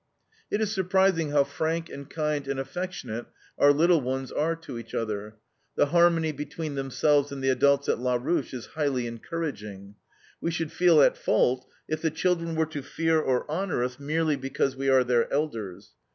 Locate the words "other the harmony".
4.95-6.31